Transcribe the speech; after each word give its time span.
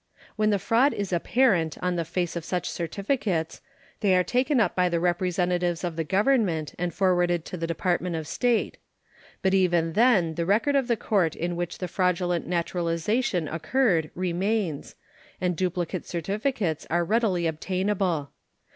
When 0.35 0.49
the 0.49 0.57
fraud 0.57 0.95
is 0.95 1.13
apparent 1.13 1.77
on 1.79 1.95
the 1.95 2.03
face 2.03 2.35
of 2.35 2.43
such 2.43 2.67
certificates, 2.67 3.61
they 3.99 4.15
are 4.15 4.23
taken 4.23 4.59
up 4.59 4.73
by 4.75 4.89
the 4.89 4.99
representatives 4.99 5.83
of 5.83 5.95
the 5.95 6.03
Government 6.03 6.73
and 6.79 6.91
forwarded 6.91 7.45
to 7.45 7.55
the 7.55 7.67
Department 7.67 8.15
of 8.15 8.27
State. 8.27 8.77
But 9.43 9.53
even 9.53 9.93
then 9.93 10.33
the 10.33 10.45
record 10.47 10.75
of 10.75 10.87
the 10.87 10.97
court 10.97 11.35
in 11.35 11.55
which 11.55 11.77
the 11.77 11.87
fraudulent 11.87 12.47
naturalization 12.47 13.47
occurred 13.47 14.09
remains, 14.15 14.95
and 15.39 15.55
duplicate 15.55 16.07
certificates 16.07 16.87
are 16.89 17.05
readily 17.05 17.45
obtainable. 17.45 18.31